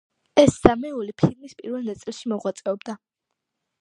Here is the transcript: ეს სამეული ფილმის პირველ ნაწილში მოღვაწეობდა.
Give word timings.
ეს 0.43 0.55
სამეული 0.61 1.13
ფილმის 1.23 1.53
პირველ 1.59 1.85
ნაწილში 1.91 2.33
მოღვაწეობდა. 2.33 2.97